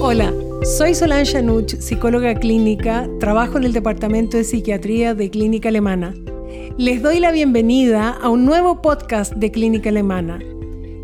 [0.00, 6.14] Hola, soy Solange Anuch, psicóloga clínica, trabajo en el Departamento de Psiquiatría de Clínica Alemana.
[6.78, 10.38] Les doy la bienvenida a un nuevo podcast de Clínica Alemana.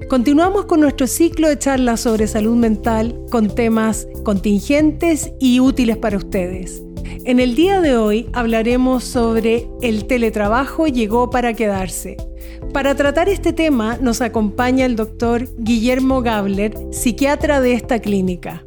[0.08, 6.18] Continuamos con nuestro ciclo de charlas sobre salud mental con temas contingentes y útiles para
[6.18, 6.82] ustedes.
[7.24, 12.16] En el día de hoy hablaremos sobre el teletrabajo llegó para quedarse.
[12.72, 18.64] Para tratar este tema nos acompaña el doctor Guillermo Gabler, psiquiatra de esta clínica.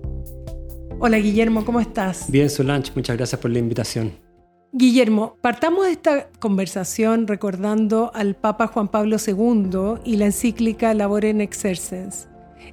[1.00, 2.30] Hola Guillermo, ¿cómo estás?
[2.30, 4.14] Bien, Solange, muchas gracias por la invitación.
[4.72, 11.26] Guillermo, partamos de esta conversación recordando al Papa Juan Pablo II y la encíclica Labor
[11.26, 12.28] en Exercens.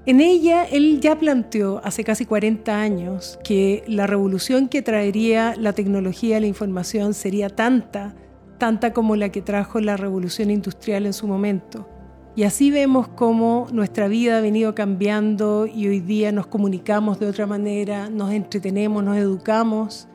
[0.05, 5.73] En ella, él ya planteó hace casi 40 años que la revolución que traería la
[5.73, 8.14] tecnología de la información sería tanta,
[8.62, 11.89] tanta como la que trajo la revolución industrial en su momento.
[12.37, 17.27] Y así vemos cómo nuestra vida ha venido cambiando y hoy día nos comunicamos de
[17.27, 20.06] otra manera, nos entretenemos, nos educamos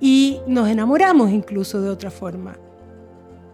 [0.00, 2.56] y nos enamoramos incluso de otra forma.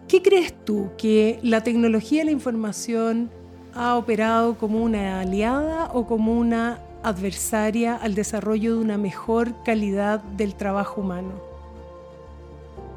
[0.09, 3.29] ¿Qué crees tú que la tecnología de la información
[3.75, 10.23] ha operado como una aliada o como una adversaria al desarrollo de una mejor calidad
[10.39, 11.48] del trabajo humano?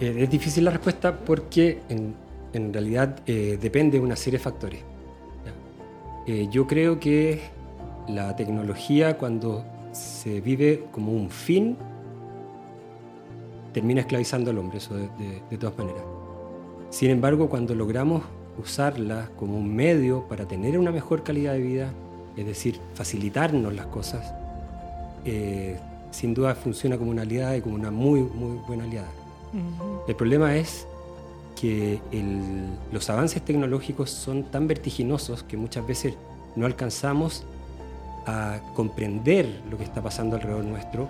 [0.02, 4.82] Eh, es difícil la respuesta porque en, realidad eh, depende de una serie de factores.
[6.28, 7.40] Eh, yo creo que
[8.10, 9.64] la tecnología cuando
[9.94, 11.78] se vive como un fin
[13.74, 16.04] termina esclavizando al hombre, eso de todas maneras.
[16.90, 18.22] Sin embargo, cuando logramos
[18.58, 21.94] usarla como un medio para tener una mejor calidad de vida,
[22.36, 24.34] es decir, facilitarnos las cosas,
[25.26, 25.78] eh,
[26.12, 29.08] sin duda funciona como una aliada y como una muy, muy buena aliada.
[30.08, 30.88] El problema es
[31.60, 32.00] que
[32.92, 36.16] los avances tecnológicos son tan vertiginosos que muchas veces
[36.56, 37.44] no alcanzamos
[38.26, 41.10] a comprender lo que está pasando alrededor nuestro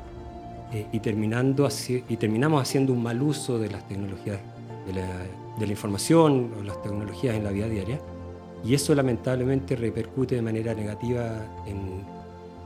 [0.72, 4.39] eh, y, terminando y terminamos haciendo un mal uso de las tecnologías
[4.88, 5.07] de la
[5.57, 8.00] de la información o las tecnologías en la vida diaria.
[8.63, 12.03] Y eso lamentablemente repercute de manera negativa en,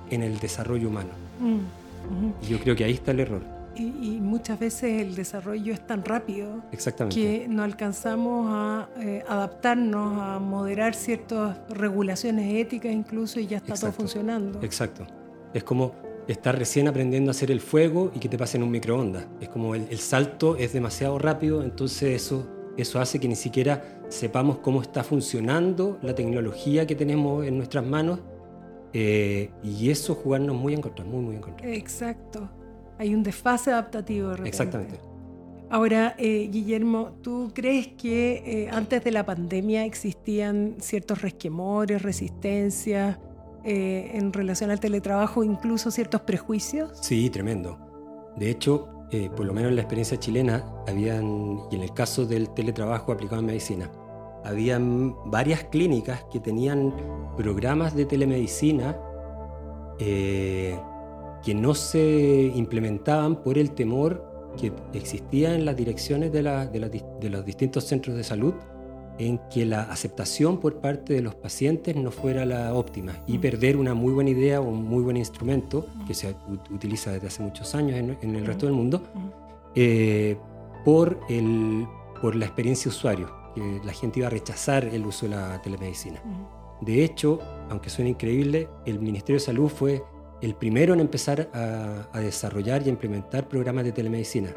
[0.09, 1.11] en el desarrollo humano.
[1.39, 3.41] Mm, y yo creo que ahí está el error.
[3.75, 6.63] Y, muchas veces el desarrollo es tan rápido
[7.09, 13.75] que no alcanzamos a eh, adaptarnos, a moderar ciertas regulaciones éticas incluso y ya está
[13.75, 14.61] todo funcionando.
[14.61, 15.05] Exacto.
[15.53, 15.93] Es como
[16.27, 19.27] estar recién aprendiendo a hacer el fuego y que te pasen un microondas.
[19.39, 22.47] Es como el, el salto es demasiado rápido, entonces eso
[22.77, 27.85] eso hace que ni siquiera sepamos cómo está funcionando la tecnología que tenemos en nuestras
[27.85, 28.19] manos
[28.93, 31.69] eh, y eso jugarnos muy en contra, muy, muy en contra.
[31.69, 32.49] Exacto.
[32.97, 34.35] Hay un desfase adaptativo.
[34.35, 34.99] De Exactamente.
[35.69, 43.17] Ahora, eh, Guillermo, ¿tú crees que eh, antes de la pandemia existían ciertos resquemores, resistencias
[43.67, 46.91] en relación al teletrabajo, incluso ciertos prejuicios?
[47.01, 47.79] Sí, tremendo.
[48.37, 52.25] De hecho, eh, por lo menos en la experiencia chilena, habían, y en el caso
[52.25, 53.91] del teletrabajo aplicado en medicina,
[54.43, 56.93] habían varias clínicas que tenían
[57.37, 58.97] programas de telemedicina
[59.99, 60.77] eh,
[61.45, 67.45] que no se implementaban por el temor que existía en las direcciones de, de los
[67.45, 68.55] distintos centros de salud
[69.17, 73.41] en que la aceptación por parte de los pacientes no fuera la óptima y mm.
[73.41, 76.35] perder una muy buena idea o un muy buen instrumento que se
[76.69, 79.03] utiliza desde hace muchos años en, el resto del mundo
[79.75, 80.35] eh,
[80.83, 81.87] por, el,
[82.21, 86.21] por la experiencia usuario, que la gente iba a rechazar el uso de la telemedicina.
[86.81, 87.39] De hecho,
[87.69, 90.03] aunque suene increíble, el Ministerio de Salud fue
[90.41, 94.49] el primero en empezar a, desarrollar y implementar programas de telemedicina.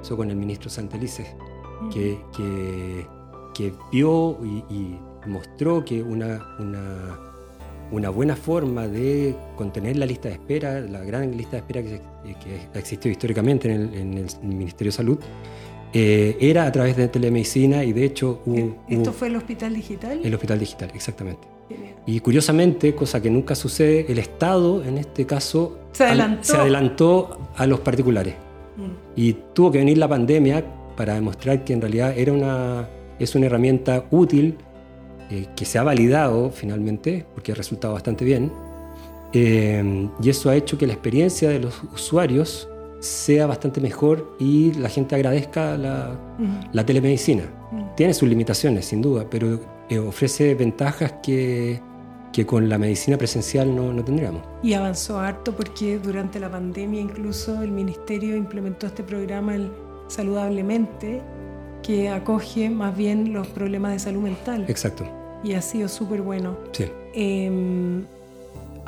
[0.00, 1.34] Eso con el ministro Santelices,
[1.92, 3.06] que, que
[3.54, 7.18] que vio y, mostró que una, una,
[7.90, 12.00] una, buena forma de contener la lista de espera, la gran lista de espera que,
[12.42, 15.18] que existió históricamente en el, Ministerio de Salud,
[15.92, 18.42] eh, era a través de telemedicina y de hecho...
[18.88, 20.20] ¿Esto fue el Hospital Digital?
[20.24, 21.46] El Hospital Digital, exactamente.
[22.06, 27.38] Y curiosamente, cosa que nunca sucede, el Estado en este caso se adelantó, se adelantó
[27.56, 28.34] a los particulares.
[28.76, 28.90] Mm.
[29.16, 30.64] Y tuvo que venir la pandemia
[30.96, 34.56] para demostrar que en realidad era una, es una herramienta útil
[35.30, 38.50] eh, que se ha validado finalmente, porque ha resultado bastante bien,
[39.32, 42.68] eh, y eso ha hecho que la experiencia de los usuarios
[42.98, 47.44] sea bastante mejor y la gente agradezca la, telemedicina.
[47.96, 49.58] Tiene sus limitaciones, sin duda, pero
[49.90, 51.80] eh, ofrece ventajas que,
[52.32, 54.42] que, con la medicina presencial no, no tendríamos.
[54.62, 59.56] Y avanzó harto porque durante la pandemia incluso el ministerio implementó este programa
[60.08, 61.20] saludablemente
[61.82, 64.64] que acoge más bien los problemas de salud mental.
[64.68, 65.06] Exacto.
[65.42, 66.56] Y ha sido súper bueno.
[66.72, 66.86] Sí.
[67.14, 68.04] Em,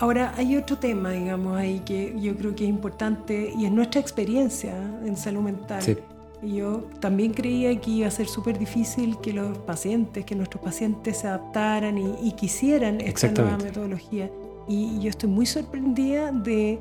[0.02, 4.00] Ahora, hay otro tema, digamos, ahí que yo creo que es importante y es nuestra
[4.00, 4.74] experiencia
[5.04, 5.80] en salud mental.
[5.80, 5.96] Sí.
[6.42, 11.18] Yo también creía que iba a ser súper difícil que los pacientes, que nuestros pacientes
[11.18, 14.30] se adaptaran y, y quisieran esta nueva metodología.
[14.68, 16.80] Y yo estoy muy sorprendida de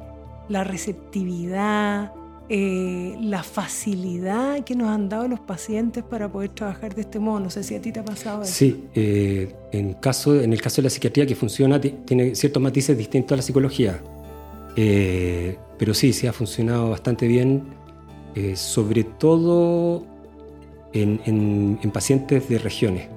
[0.49, 2.11] la receptividad,
[2.49, 7.39] eh, la facilidad que nos han dado los pacientes para poder trabajar de este modo.
[7.39, 8.51] No sé si a ti te ha pasado eso.
[8.51, 12.61] Sí, eh, en, caso, en el caso de la psiquiatría que funciona, ti- tiene ciertos
[12.61, 14.01] matices distintos a la psicología.
[14.75, 17.63] Eh, pero sí, sí ha funcionado bastante bien,
[18.35, 20.03] eh, sobre todo
[20.93, 23.07] en, en- en pacientes de regiones.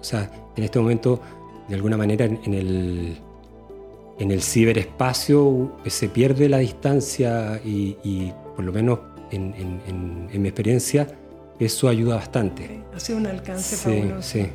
[0.00, 1.20] O sea, en este momento,
[1.68, 3.16] de alguna manera, en, en el,
[4.18, 8.98] en el ciberespacio eh, se pierde la distancia y, y por lo menos
[9.30, 9.52] en,
[10.42, 11.08] mi experiencia,
[11.58, 12.82] eso ayuda bastante.
[12.94, 14.22] ha sido un alcance Sí, fabuloso.
[14.22, 14.46] sí.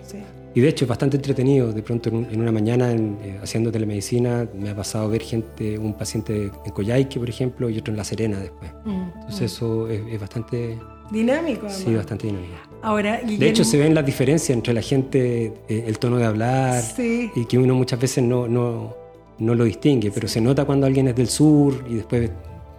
[0.56, 1.72] Y de hecho es bastante entretenido.
[1.72, 5.22] De pronto en, un- en una mañana en, eh, haciendo telemedicina me ha pasado ver
[5.22, 8.72] gente, un paciente en Coyhaique, por ejemplo, y otro en La Serena después.
[8.86, 9.46] Mm, Entonces mm.
[9.46, 10.78] eso es, es bastante,
[11.12, 11.78] Dinámico, además.
[11.86, 12.54] sí, bastante dinámico.
[12.82, 16.26] Ahora, De Guillermo- hecho se ven las diferencias entre la gente, eh, el tono de
[16.26, 17.30] hablar, Sí.
[17.36, 18.96] y que uno muchas veces no, no,
[19.38, 22.30] no lo distingue, pero se nota cuando alguien es del sur y después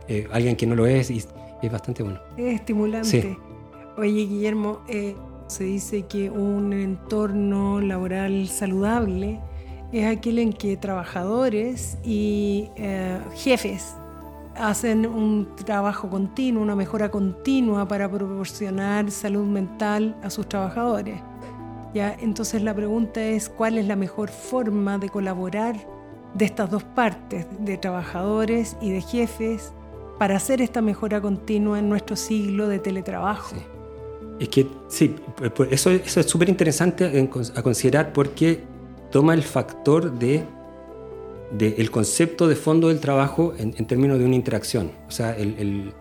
[0.09, 1.19] eh, alguien que no lo es, y
[1.63, 2.19] es bastante bueno.
[2.37, 3.09] Es estimulante.
[3.23, 3.37] Sí.
[3.99, 5.15] Oye, Guillermo, eh,
[5.51, 9.41] se dice que un entorno laboral saludable
[9.93, 13.97] es aquel en que trabajadores y eh, jefes
[14.55, 21.21] hacen un trabajo continuo, una mejora continua para proporcionar salud mental a sus trabajadores.
[21.95, 22.17] ¿Ya?
[22.21, 25.77] Entonces la pregunta es cuál es la mejor forma de colaborar
[26.35, 29.73] de estas dos partes, de trabajadores y de jefes,
[30.21, 33.57] para hacer esta mejora continua en nuestro siglo de teletrabajo.
[34.41, 35.15] Es que sí,
[35.71, 37.05] eso, eso es súper interesante
[37.55, 38.65] a considerar porque
[39.13, 40.43] toma el factor de,
[41.53, 44.93] de el concepto de fondo del trabajo en, en términos de una interacción.
[45.07, 45.93] O sea, el, el,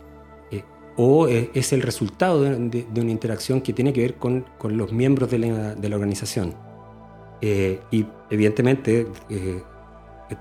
[0.51, 0.63] eh,
[0.95, 4.45] o eh, es el resultado de, de- de una interacción que tiene que ver con,
[4.57, 6.55] con los miembros de la, la organización.
[7.41, 9.61] Eh, y evidentemente eh,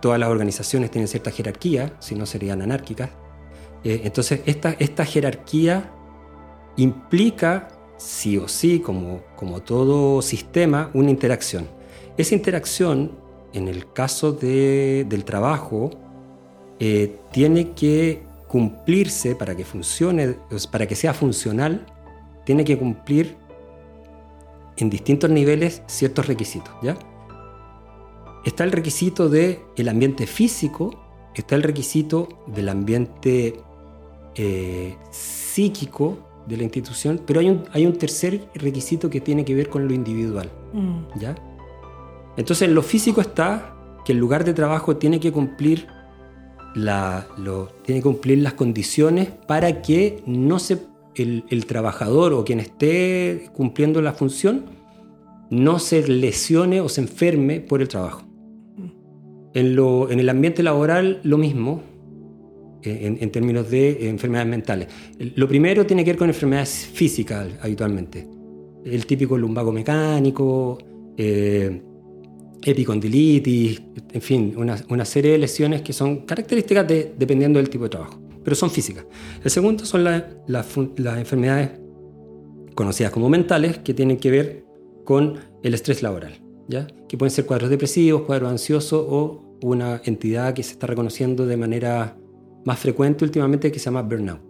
[0.01, 3.11] todas las organizaciones tienen cierta jerarquía, si no serían anárquicas.
[3.83, 5.91] Eh, entonces, esta, esta jerarquía
[6.77, 7.69] implica,
[7.99, 11.69] sí o sí, como, como todo sistema, una interacción.
[12.17, 13.13] Esa interacción,
[13.53, 15.91] en el caso de- del trabajo,
[16.81, 20.37] eh, tiene que cumplirse para que funcione,
[20.71, 21.85] para que sea funcional,
[22.45, 23.37] tiene que cumplir
[24.77, 26.97] en distintos niveles ciertos requisitos, ¿ya?
[28.45, 30.99] Está el requisito del el ambiente físico,
[31.35, 33.61] está el requisito del ambiente
[34.37, 36.19] eh, psíquico
[36.49, 39.87] de la institución, pero hay un, hay un tercer requisito que tiene que ver con
[39.87, 40.51] lo individual.
[40.73, 41.35] Mm, ¿ya?
[42.37, 43.75] Entonces, en lo físico está
[44.05, 45.87] que el lugar de trabajo tiene que cumplir,
[46.75, 50.79] la, lo- tiene que cumplir las condiciones para que no se,
[51.17, 54.67] el, el trabajador o quien esté cumpliendo la función
[55.51, 58.23] no se lesione o se enferme por el trabajo.
[59.55, 61.83] En, lo, en el ambiente laboral, lo mismo,
[62.83, 64.89] en, en términos de enfermedades mentales.
[65.37, 68.27] Lo primero tiene que ver con enfermedades físicas habitualmente.
[68.85, 70.79] El típico lumbago mecánico,
[71.17, 71.83] eh,
[72.63, 73.83] epicondilitis,
[74.13, 78.21] en fin, una, serie de lesiones que son características de, dependiendo del tipo de trabajo,
[78.43, 79.05] pero son físicas.
[79.43, 81.71] El segundo son las enfermedades
[82.75, 84.65] conocidas como mentales, que tienen que ver
[85.05, 86.87] con el estrés laboral, ¿ya?
[87.09, 91.57] que pueden ser cuadros depresivos, cuadros ansiosos o una entidad que se está reconociendo de
[91.57, 92.17] manera
[92.65, 94.41] más frecuente últimamente que se llama burnout.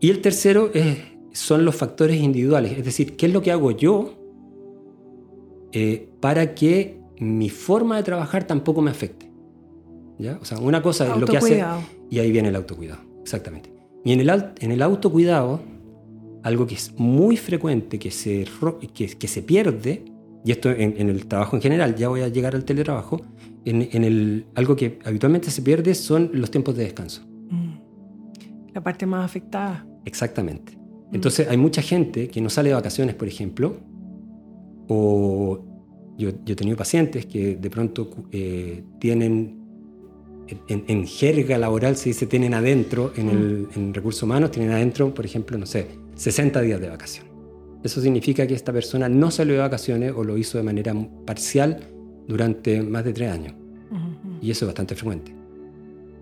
[0.00, 0.98] Y el tercero es-
[1.32, 4.14] son los factores individuales, es decir, qué es lo que hago yo
[5.72, 9.30] eh, para que mi forma de trabajar tampoco me afecte.
[10.18, 10.38] ¿Ya?
[10.40, 11.54] O sea, una cosa es lo que hace...
[12.10, 13.72] Y ahí viene el autocuidado, exactamente.
[14.04, 15.60] Y en el, en el autocuidado,
[16.42, 18.44] algo que es muy frecuente, que se,
[18.92, 20.04] que, que se pierde,
[20.44, 23.20] y esto en, en el trabajo en general, ya voy a llegar al teletrabajo,
[23.64, 27.22] en, en el, algo que habitualmente se pierde son los tiempos de descanso.
[27.50, 28.72] Mm.
[28.74, 29.86] La parte más afectada.
[30.04, 30.76] Exactamente.
[31.12, 33.76] Entonces hay mucha gente que no sale de vacaciones, por ejemplo,
[34.88, 35.62] o
[36.16, 39.60] yo, yo he tenido pacientes que de pronto eh, tienen,
[40.68, 45.12] en, en jerga laboral se dice tienen adentro, en, el, en recursos humanos tienen adentro,
[45.12, 47.31] por ejemplo, no sé, 60 días de vacación.
[47.82, 51.80] Eso significa que esta persona no salió de vacaciones o lo hizo de manera parcial
[52.28, 53.54] durante más de tres años.
[54.40, 55.34] Y eso es bastante frecuente.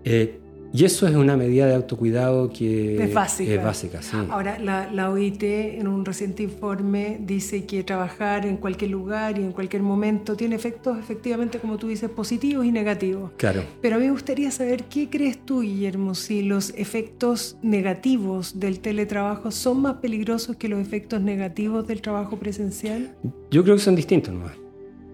[0.03, 0.40] Eh,
[0.73, 3.51] Y eso es una medida de autocuidado que es básica.
[3.51, 4.15] Es básica sí.
[4.29, 9.41] Ahora, la, la, OIT en un reciente informe dice que trabajar en cualquier lugar y
[9.41, 13.31] en cualquier momento tiene efectos efectivamente, como tú dices, positivos y negativos.
[13.37, 13.63] Claro.
[13.81, 18.79] Pero a mí me gustaría saber qué crees tú, Guillermo, si los efectos negativos del
[18.79, 23.13] teletrabajo son más peligrosos que los efectos negativos del trabajo presencial.
[23.49, 24.45] Yo creo que son distintos, ¿no?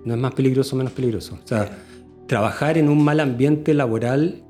[0.05, 1.39] No es más peligroso o menos peligroso.
[1.43, 1.69] O sea,
[2.27, 4.43] trabajar en un mal ambiente laboral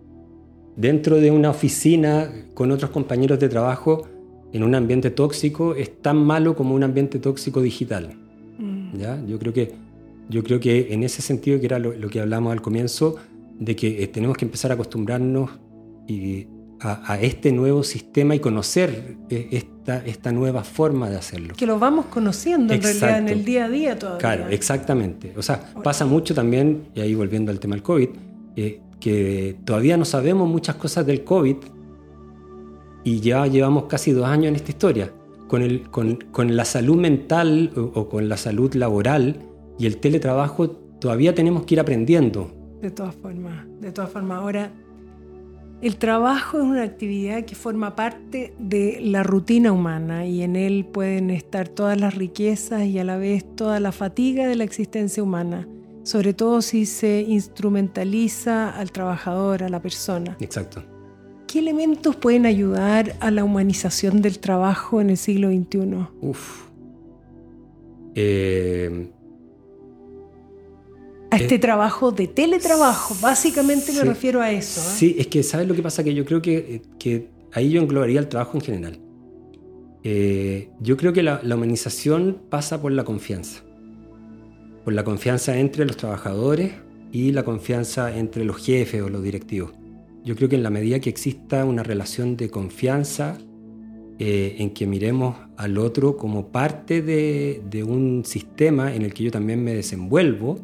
[0.78, 4.08] dentro de una oficina con otros compañeros de trabajo
[4.54, 8.16] en un ambiente tóxico es tan malo como un ambiente tóxico digital.
[8.58, 8.98] Mm.
[8.98, 9.22] ¿ya?
[9.28, 9.74] Yo, creo que,
[10.30, 13.18] yo creo que en ese sentido, que era lo, que hablamos al comienzo,
[13.60, 15.50] de que eh, tenemos que empezar a acostumbrarnos
[16.08, 16.48] y
[16.80, 21.56] a, este nuevo sistema y conocer eh, esta, esta nueva forma de hacerlo.
[21.58, 24.20] Que lo vamos conociendo en realidad en el día a día todavía.
[24.20, 25.34] Claro, exactamente.
[25.36, 28.10] O sea, pasa mucho también, y ahí volviendo al tema del COVID,
[28.56, 31.58] eh, que todavía no sabemos muchas cosas del COVID
[33.04, 35.14] y ya llevamos casi dos años en esta historia.
[35.48, 39.38] Con, el, con, con la salud mental o, con la salud laboral
[39.80, 42.52] y el teletrabajo todavía tenemos que ir aprendiendo.
[42.82, 44.40] De todas formas, de todas formas.
[44.40, 44.74] Ahora,
[45.82, 50.86] el trabajo es una actividad que forma parte de la rutina humana y en él
[50.86, 55.24] pueden estar todas las riquezas y a la vez toda la fatiga de la existencia
[55.24, 55.66] humana
[56.08, 60.38] sobre todo si se instrumentaliza al trabajador, a la persona.
[60.40, 60.82] Exacto.
[61.48, 66.08] ¿Qué elementos pueden ayudar a la humanización del trabajo en el siglo XXI?
[66.22, 66.70] Uf.
[68.16, 69.10] Eh,
[71.30, 74.80] a este eh, trabajo de teletrabajo, básicamente me refiero a eso.
[74.80, 74.94] ¿eh?
[74.96, 76.06] Sí, es que ¿sabes lo que pasa?
[76.06, 79.00] Que yo creo que, que ahí yo englobaría el trabajo en general.
[80.80, 83.67] yo creo que la humanización pasa por la confianza
[84.88, 86.72] por la confianza entre los trabajadores
[87.12, 89.74] y la confianza entre los jefes o los directivos.
[90.24, 93.38] Yo creo que en la medida que exista una relación de confianza,
[94.18, 99.32] eh, en que miremos al otro como parte de, un sistema en el que yo
[99.32, 100.58] también me desenvuelvo,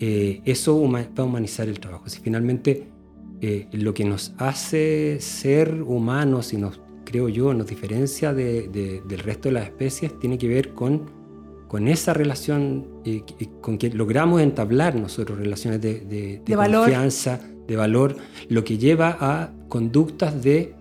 [0.00, 2.08] eh, eso va a humanizar el trabajo.
[2.08, 2.88] Si finalmente
[3.40, 9.48] eh, lo que nos hace ser humanos y nos, creo yo, nos diferencia del resto
[9.48, 11.21] de las especies, tiene que ver con
[11.72, 13.22] con esa relación eh,
[13.62, 18.14] con que logramos entablar nosotros relaciones de, confianza, de valor,
[18.50, 20.74] lo que lleva a conductas de,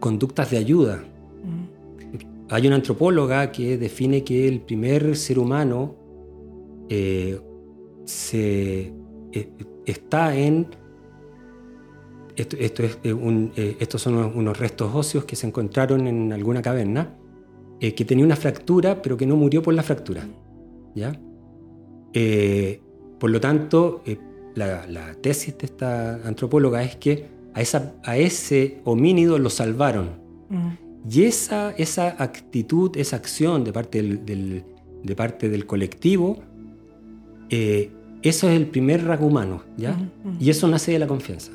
[0.00, 0.96] conductas de ayuda.
[0.96, 2.52] Mm.
[2.52, 5.94] Hay una antropóloga que define que el primer ser humano
[6.88, 7.38] eh,
[8.04, 8.92] se,
[9.32, 9.48] eh,
[9.86, 10.66] está en...
[12.34, 12.98] Esto, es
[13.78, 17.17] estos son unos restos óseos que se encontraron en alguna caverna
[17.80, 20.26] eh, que tenía una fractura, pero que no murió por la fractura.
[20.94, 21.18] ¿ya?
[22.12, 22.80] Eh,
[23.18, 24.18] por lo tanto, eh,
[24.54, 30.10] la, tesis de esta antropóloga es que a, esa, a ese homínido lo salvaron.
[30.48, 31.10] Mm.
[31.10, 34.64] Y esa, esa actitud, esa acción de parte del,
[35.02, 36.38] de parte del colectivo,
[37.48, 39.92] eso es el primer rasgo humano, ¿ya?
[39.92, 40.36] Mm, mm.
[40.40, 41.52] Y eso nace de la confianza.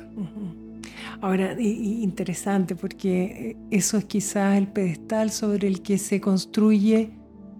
[1.24, 7.12] Ahora, interesante porque eh, eso es quizás el pedestal sobre el que se construye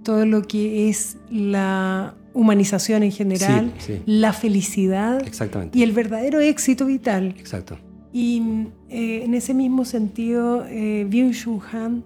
[0.02, 3.72] todo lo que es la humanización en general,
[4.04, 5.24] la felicidad
[5.72, 7.36] y el verdadero éxito vital.
[7.38, 7.78] Exacto.
[8.12, 8.42] Y
[8.90, 12.04] eh, en ese mismo sentido, eh, Byung-Chul Han,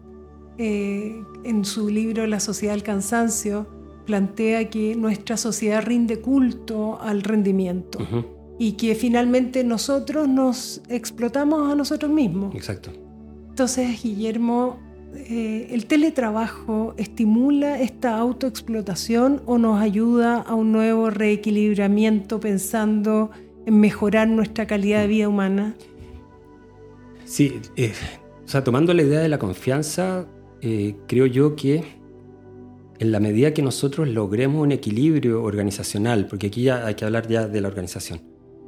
[0.59, 3.67] eh, en su libro La sociedad del cansancio,
[4.07, 7.99] plantea que nuestra sociedad rinde culto al rendimiento
[8.59, 12.55] y que finalmente nosotros nos explotamos a nosotros mismos.
[12.55, 12.91] Exacto.
[13.51, 14.79] Entonces, Guillermo,
[15.15, 23.31] eh, ¿el teletrabajo estimula esta autoexplotación o nos ayuda a un nuevo reequilibramiento pensando
[23.67, 25.75] en mejorar nuestra calidad de vida humana?
[27.25, 27.93] Sí, eh,
[28.45, 30.27] o sea, tomando la idea de la confianza,
[30.61, 31.85] eh, creo yo que
[32.99, 37.29] en la medida que nosotros logremos un equilibrio organizacional, porque aquí ya hay que hablar
[37.29, 38.21] ya de la organización,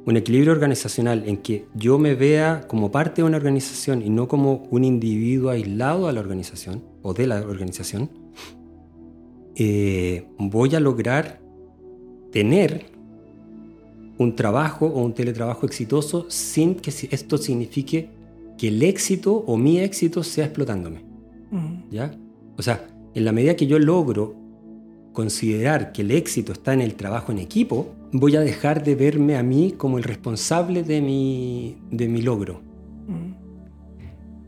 [0.05, 4.27] un equilibrio organizacional en que yo me vea como parte de una organización y no
[4.27, 8.09] como un individuo aislado a la organización o de la organización,
[9.55, 11.39] eh, voy a lograr
[12.31, 12.85] tener
[14.17, 18.09] un trabajo o un teletrabajo exitoso sin que esto signifique
[18.57, 21.03] que el éxito o mi éxito sea explotándome.
[21.91, 22.15] ¿Ya?
[22.57, 24.35] O sea, en la medida que yo logro
[25.13, 29.35] considerar que el éxito está en el trabajo en equipo, voy a dejar de verme
[29.35, 32.61] a mí como el responsable de mi, de mi logro.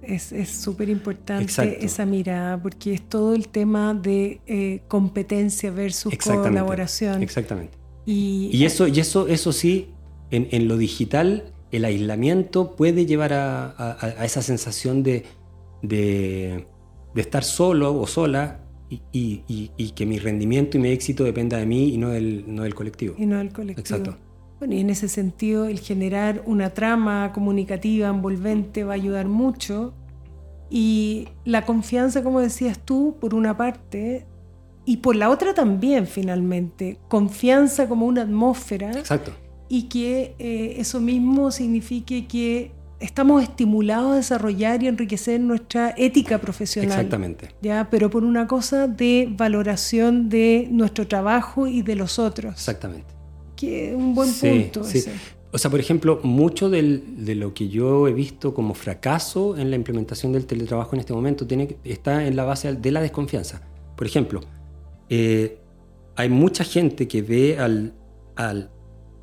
[0.02, 7.24] Es súper importante esa mirada, porque es todo el tema de eh, competencia versus colaboración.
[7.24, 7.78] Exactamente.
[8.06, 9.90] Y, eso, y eso, eso sí,
[10.30, 15.24] en, en, lo digital el aislamiento puede llevar a, esa sensación de,
[15.82, 16.68] de,
[17.16, 18.60] estar solo o sola
[19.12, 22.76] y, que mi rendimiento y mi éxito dependa de mí y no del, no del
[22.76, 23.16] colectivo.
[23.18, 23.82] Y no del colectivo.
[23.82, 24.18] Exacto.
[24.60, 29.94] Bueno, y en ese sentido, el generar una trama comunicativa envolvente va a ayudar mucho.
[30.70, 34.26] Y la confianza, como decías tú, por una parte,
[34.86, 36.98] y por la otra también, finalmente.
[37.08, 38.92] Confianza como una atmósfera.
[38.92, 39.32] Exacto.
[39.70, 42.72] Y que eh, eso mismo signifique que
[43.04, 46.92] estamos estimulados a desarrollar y enriquecer nuestra ética profesional.
[46.92, 47.50] Exactamente.
[47.62, 47.90] ¿ya?
[47.92, 52.54] Pero por una cosa de valoración de nuestro trabajo y de los otros.
[52.54, 53.14] Exactamente.
[53.58, 54.84] Que es un buen punto.
[54.86, 55.04] Sí.
[55.52, 59.76] O sea, por ejemplo, mucho de lo que yo he visto como fracaso en la
[59.76, 63.62] implementación del teletrabajo en este momento tiene, está en la base de la desconfianza.
[63.96, 64.42] Por ejemplo,
[65.10, 65.60] eh,
[66.16, 67.94] hay mucha gente que ve al,
[68.36, 68.72] al,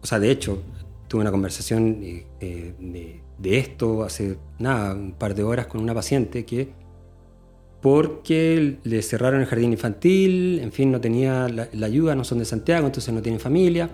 [0.02, 0.62] O sea, de hecho,
[1.08, 5.80] tuve una conversación eh, eh, de de esto hace nada, un par de horas con
[5.80, 6.68] una paciente que
[7.80, 12.44] porque le cerraron el jardín infantil, en fin, no tenía la, ayuda, no son de
[12.44, 13.88] Santiago, entonces no tienen familia.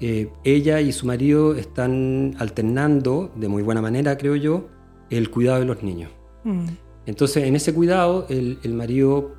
[0.00, 4.68] Eh, ella y su marido están alternando, de muy buena manera creo yo,
[5.08, 6.10] el cuidado de los niños.
[6.44, 6.66] Mm.
[7.06, 9.34] Entonces, en ese cuidado, el, el marido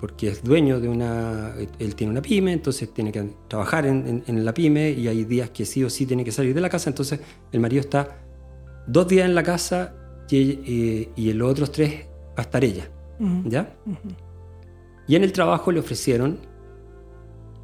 [0.00, 4.54] porque es dueño de una, él tiene una pyme, entonces tiene que trabajar en, la
[4.54, 7.20] pyme y hay días que sí o sí tiene que salir de la casa, entonces
[7.52, 8.25] el marido está
[8.86, 9.94] dos días en la casa
[10.30, 12.90] y, eh, y los otros tres va a estar ella,
[13.44, 13.74] ¿ya?
[15.08, 16.38] Y en el trabajo le ofrecieron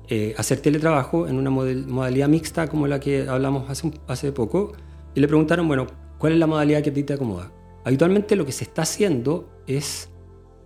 [0.09, 4.73] eh, hacer teletrabajo en una modalidad mixta como la que hablamos hace, hace poco
[5.15, 5.87] y le preguntaron, bueno,
[6.19, 7.53] ¿cuál es la modalidad que a ti te acomoda?
[7.85, 10.09] Habitualmente lo que se está haciendo es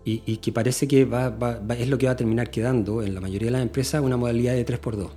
[0.04, 1.36] y, que parece que va,
[1.76, 4.54] es lo que va a terminar quedando en la mayoría de las empresas, una modalidad
[4.54, 5.10] de 3x2.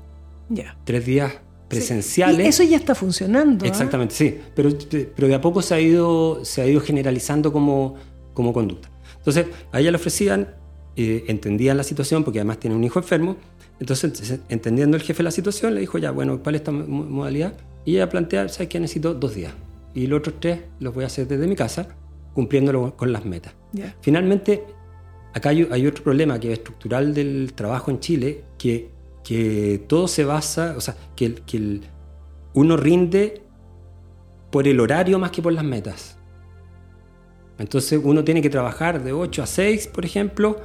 [0.49, 0.79] Ya.
[0.83, 2.47] Tres días presenciales.
[2.47, 3.65] eso ya está funcionando.
[3.65, 3.67] ¿ah?
[3.67, 4.37] Exactamente, sí.
[4.55, 4.69] Pero,
[5.15, 7.95] pero de a poco se ha ido, se ha ido generalizando como,
[8.33, 8.89] como conducta.
[9.17, 10.55] Entonces, a ella le ofrecían,
[10.95, 13.37] eh, entendían la situación, porque además tiene un hijo enfermo.
[13.79, 17.53] Entonces, entendiendo el jefe la situación, le dijo, ya, bueno, ¿cuál es esta modalidad?
[17.85, 18.79] Y ella plantea, ¿sabes qué?
[18.79, 19.53] Necesito dos días.
[19.93, 21.87] Y los otros tres los voy a hacer desde mi casa,
[22.33, 23.53] cumpliéndolo con las metas.
[24.01, 24.63] Finalmente,
[25.33, 28.89] Acá hay, otro problema que es estructural del trabajo en Chile, que,
[29.23, 31.81] que todo se basa, o sea, que, que
[32.53, 33.43] uno rinde
[34.51, 36.17] por el horario más que por las metas.
[37.57, 40.61] Entonces uno tiene que trabajar de 8 a 6, por ejemplo,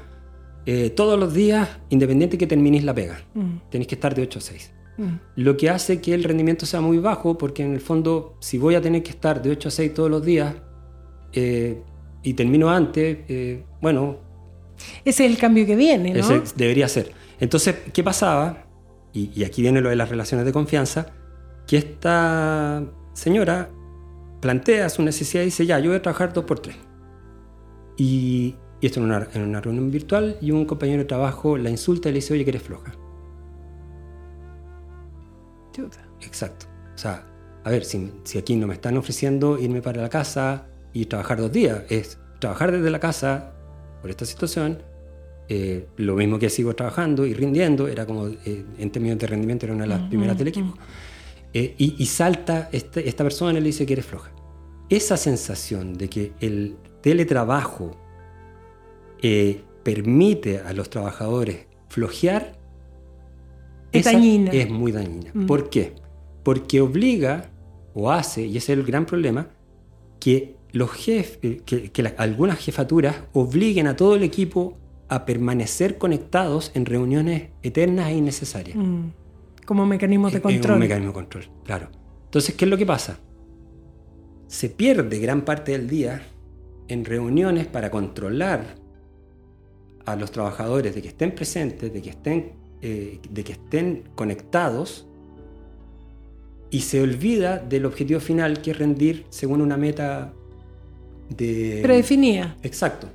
[0.66, 3.20] eh, todos los días, independiente que termines la pega.
[3.34, 3.56] Mm.
[3.70, 4.72] Tenéis que estar de 8 a 6.
[4.96, 5.04] Mm.
[5.36, 8.76] Lo que hace que el rendimiento sea muy bajo, porque en el fondo, si voy
[8.76, 10.54] a tener que estar de 8 a 6 todos los días
[11.32, 11.82] eh,
[12.22, 14.18] y termino antes, eh, bueno,
[15.04, 16.20] ese es el cambio que viene, ¿no?
[16.20, 17.12] Ese debería ser.
[17.40, 18.66] Entonces, ¿qué pasaba?
[19.12, 21.06] Y, aquí viene lo de las relaciones de confianza,
[21.66, 23.70] que esta señora
[24.40, 26.76] plantea su necesidad y dice, ya, yo voy a trabajar dos por tres.
[27.96, 32.08] Y, esto en una, en una, reunión virtual y un compañero de trabajo la insulta
[32.08, 32.92] y le dice, oye, que eres floja.
[36.20, 36.66] Exacto.
[36.94, 37.24] O sea,
[37.64, 41.38] a ver, si, si aquí no me están ofreciendo irme para la casa y trabajar
[41.38, 43.54] dos días, es trabajar desde la casa,
[44.04, 44.82] por esta situación.
[45.48, 49.66] Eh, lo mismo que sigo trabajando y rindiendo, era como eh, en términos de rendimiento
[49.66, 50.74] era una de las primeras del equipo.
[51.52, 54.32] Eh, y, salta este, esta persona y le dice que eres floja.
[54.88, 57.96] Esa sensación de que el teletrabajo
[59.82, 62.58] permite a los trabajadores flojear
[63.92, 64.50] es, dañina.
[64.50, 65.30] es muy dañina.
[65.32, 65.46] Mm.
[65.46, 65.94] ¿Por qué?
[66.42, 67.50] Porque obliga
[67.94, 69.48] o hace, y ese es el gran problema,
[70.18, 74.76] que los jefes, eh, que, algunas jefaturas obliguen a todo el equipo
[75.08, 78.76] a permanecer conectados en reuniones eternas e innecesarias.
[78.76, 79.10] Mm.
[79.64, 80.62] Como mecanismo de control.
[80.62, 81.88] Como mecanismo de control, claro.
[82.24, 83.18] Entonces, ¿qué es lo que pasa?
[84.46, 86.22] Se pierde gran parte del día
[86.88, 88.74] en reuniones para controlar
[90.04, 95.06] a los trabajadores de que estén presentes, de que estén, eh, de que estén conectados,
[96.70, 100.32] y se olvida del objetivo final que es rendir según una meta
[101.28, 101.80] de...
[101.82, 102.56] Predefinida.
[102.62, 103.08] Exacto.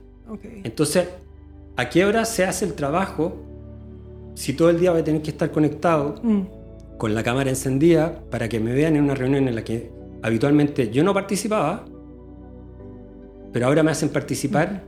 [0.64, 1.10] Entonces,
[1.80, 3.38] ¿a qué hora se hace el trabajo
[4.36, 6.98] si todo el día voy a tener que estar conectado mm.
[6.98, 9.90] con la cámara encendida para que me vean en una reunión en la que
[10.22, 11.86] habitualmente yo no participaba,
[13.54, 14.84] pero ahora me hacen participar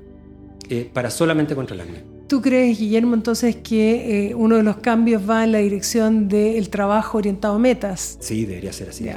[0.70, 2.04] eh, para solamente controlarme?
[2.28, 6.70] ¿Tú crees, Guillermo, entonces que eh, uno de los cambios va en la dirección del
[6.70, 8.18] trabajo orientado a metas?
[8.20, 9.10] Sí, debería ser así.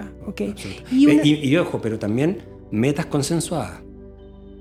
[0.93, 2.39] Y, eh, y, ojo, pero también
[2.71, 3.84] metas consensuadas.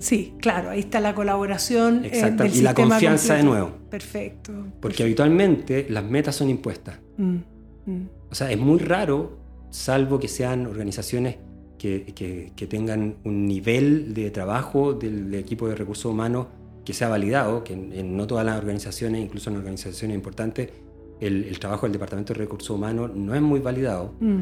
[0.03, 2.03] Sí, claro, ahí está la colaboración.
[2.03, 3.71] Eh, Exacto, y la confianza de nuevo.
[3.89, 4.51] Perfecto.
[4.81, 6.99] Porque habitualmente las metas son impuestas.
[7.17, 7.37] Mm,
[7.85, 8.09] mm.
[8.29, 9.37] O sea, es muy raro
[9.69, 11.37] salvo que sean organizaciones
[11.77, 16.47] que, tengan un nivel de trabajo del, equipo de recursos humanos
[16.83, 20.69] que sea validado, que en, no todas las organizaciones, incluso en organizaciones importantes,
[21.21, 24.41] el, trabajo del Departamento de Recursos Humanos no es muy validado, mm.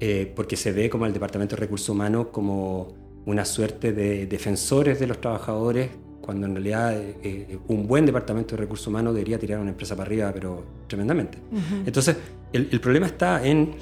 [0.00, 5.00] eh, porque se ve como el Departamento de Recursos Humanos como una suerte de defensores
[5.00, 9.38] de los trabajadores, cuando en realidad eh, eh, un buen Departamento de Recursos Humanos debería
[9.38, 11.38] tirar una empresa para arriba, pero tremendamente.
[11.86, 12.16] Entonces,
[12.52, 13.72] el, el, problema está en,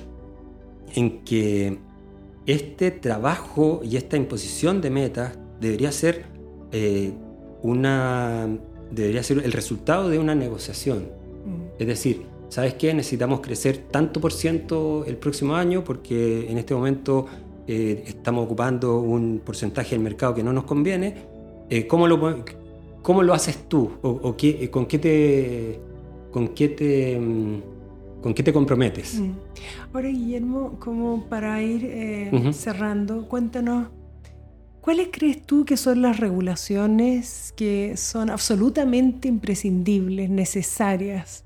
[0.95, 1.79] en que
[2.47, 6.25] este trabajo y esta imposición de metas debería ser
[6.73, 7.13] eh,
[7.63, 8.49] una
[8.91, 11.05] debería ser el resultado de una negociación.
[11.47, 11.81] Mm.
[11.81, 12.93] Es decir, ¿sabes qué?
[12.93, 17.27] Necesitamos crecer tanto por ciento el próximo año porque en este momento
[17.67, 21.15] eh, estamos ocupando un porcentaje del mercado que no nos conviene.
[21.71, 22.45] Eh, ¿cómo, lo,
[23.03, 23.91] ¿Cómo lo haces tú?
[24.03, 25.81] ¿O, qué, con qué te...
[26.31, 27.61] Con qué te mm,
[28.23, 29.19] ¿Con qué te comprometes?
[29.19, 29.33] Mm.
[29.93, 33.89] Ahora, Guillermo, como para ir eh, cerrando, cuéntanos,
[34.81, 41.45] ¿cuáles crees tú que son las regulaciones que son absolutamente imprescindibles, necesarias,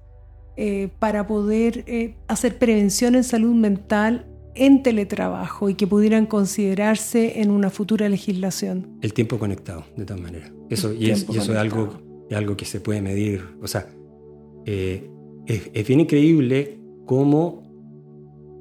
[0.58, 7.40] eh, para poder eh, hacer prevención en salud mental en teletrabajo y que pudieran considerarse
[7.40, 8.98] en una futura legislación?
[9.02, 10.52] El tiempo conectado, de todas maneras.
[10.70, 13.44] Eso, y, eso es algo, es algo que se puede medir.
[13.62, 13.86] O sea,
[14.64, 17.62] es, bien increíble cómo,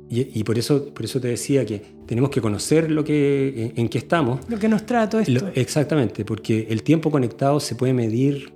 [0.10, 3.98] y, por, eso, por eso te decía que tenemos que conocer lo que, en, qué
[3.98, 4.40] estamos.
[4.48, 5.50] Lo que nos trata esto.
[5.56, 8.55] exactamente, porque el tiempo conectado se puede medir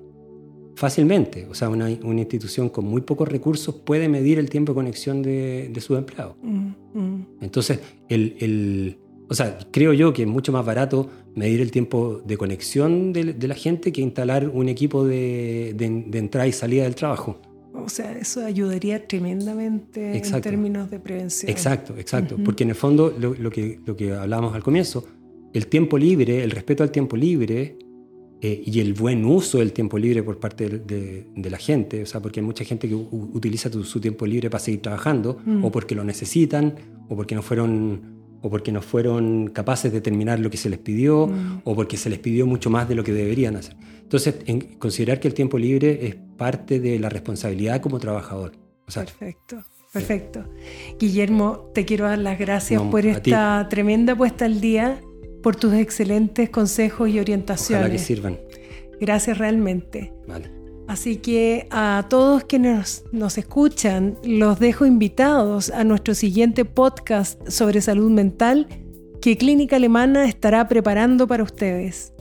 [0.79, 1.45] fácilmente.
[1.49, 5.69] O sea, una, institución con muy pocos recursos puede medir el tiempo de conexión de,
[5.73, 6.37] de sus empleados.
[6.41, 7.25] Mm, mm.
[7.41, 12.37] Entonces, el, o sea, creo yo que es mucho más barato medir el tiempo de
[12.37, 17.41] conexión de, la gente que instalar un equipo de, de entrada y salida del trabajo.
[17.73, 21.51] O sea, eso ayudaría tremendamente en términos de prevención.
[21.51, 22.37] Exacto, exacto.
[22.43, 25.05] Porque en el fondo, lo, que, lo que hablábamos al comienzo,
[25.53, 27.77] el tiempo libre, el respeto al tiempo libre
[28.41, 32.21] eh, y el buen uso del tiempo libre por parte de, la gente, o sea,
[32.21, 35.65] porque hay mucha gente que utiliza su tiempo libre para seguir trabajando, mm.
[35.65, 36.75] o porque lo necesitan,
[37.09, 40.79] o porque no fueron o porque no fueron capaces de terminar lo que se les
[40.79, 41.61] pidió, mm.
[41.65, 43.75] o porque se les pidió mucho más de lo que deberían hacer.
[44.01, 44.35] Entonces,
[44.79, 48.53] considerar que el tiempo libre es parte de la responsabilidad como trabajador.
[48.85, 50.45] perfecto, perfecto.
[50.97, 55.01] Guillermo, te quiero dar las gracias por esta tremenda puesta al día,
[55.41, 57.85] por tus excelentes consejos y orientaciones.
[57.85, 58.39] Ojalá que sirvan.
[58.99, 60.13] Gracias realmente.
[60.27, 60.51] Vale.
[60.87, 67.81] Así que a todos quienes nos escuchan, los dejo invitados a nuestro siguiente podcast sobre
[67.81, 68.67] salud mental
[69.21, 72.13] que Clínica Alemana estará preparando para ustedes.